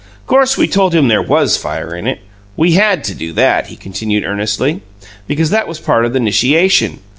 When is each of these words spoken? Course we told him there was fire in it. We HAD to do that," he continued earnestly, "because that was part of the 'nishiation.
Course 0.25 0.57
we 0.57 0.67
told 0.67 0.95
him 0.95 1.09
there 1.09 1.21
was 1.21 1.57
fire 1.57 1.93
in 1.93 2.07
it. 2.07 2.21
We 2.57 2.71
HAD 2.71 3.03
to 3.03 3.13
do 3.13 3.33
that," 3.33 3.67
he 3.67 3.75
continued 3.75 4.25
earnestly, 4.25 4.81
"because 5.27 5.51
that 5.51 5.67
was 5.67 5.79
part 5.79 6.05
of 6.05 6.13
the 6.13 6.19
'nishiation. 6.19 6.97